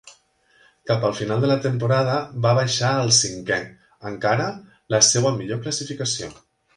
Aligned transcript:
Cap 0.91 1.03
al 1.09 1.11
final 1.17 1.41
de 1.43 1.49
la 1.51 1.57
temporada, 1.65 2.15
va 2.45 2.53
baixar 2.59 2.93
al 3.01 3.13
cinquè, 3.17 3.57
encara 4.13 4.47
la 4.95 5.03
seva 5.09 5.33
millor 5.43 5.61
classificació. 5.67 6.31